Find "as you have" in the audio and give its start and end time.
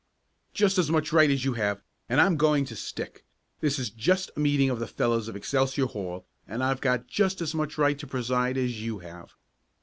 1.29-1.83, 8.57-9.35